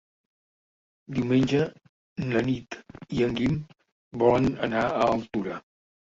Diumenge 1.17 1.59
na 2.29 2.41
Nit 2.47 2.77
i 3.17 3.21
en 3.25 3.35
Guim 3.41 3.53
volen 4.23 4.47
anar 4.69 4.83
a 4.87 5.05
Altura. 5.11 5.59